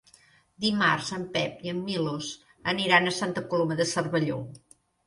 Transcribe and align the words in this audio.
Dimarts 0.63 1.11
en 1.17 1.27
Pep 1.35 1.61
i 1.67 1.75
en 1.75 1.83
Milos 1.91 2.33
aniran 2.75 3.09
a 3.13 3.17
Santa 3.21 3.47
Coloma 3.55 3.83
de 3.85 3.93
Cervelló. 3.97 4.43